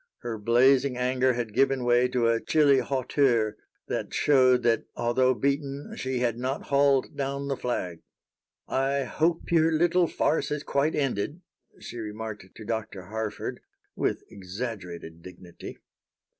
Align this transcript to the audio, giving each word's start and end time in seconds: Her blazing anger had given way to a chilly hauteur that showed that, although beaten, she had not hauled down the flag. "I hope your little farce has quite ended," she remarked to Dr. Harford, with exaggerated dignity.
Her 0.21 0.39
blazing 0.39 0.97
anger 0.97 1.33
had 1.33 1.53
given 1.53 1.83
way 1.83 2.07
to 2.07 2.27
a 2.27 2.41
chilly 2.41 2.79
hauteur 2.79 3.55
that 3.87 4.15
showed 4.15 4.63
that, 4.63 4.85
although 4.95 5.35
beaten, 5.35 5.93
she 5.95 6.17
had 6.17 6.39
not 6.39 6.63
hauled 6.63 7.15
down 7.15 7.47
the 7.49 7.55
flag. 7.55 8.01
"I 8.67 9.03
hope 9.03 9.51
your 9.51 9.71
little 9.71 10.07
farce 10.07 10.49
has 10.49 10.63
quite 10.63 10.95
ended," 10.95 11.41
she 11.79 11.99
remarked 11.99 12.49
to 12.55 12.65
Dr. 12.65 13.03
Harford, 13.09 13.59
with 13.95 14.23
exaggerated 14.31 15.21
dignity. 15.21 15.77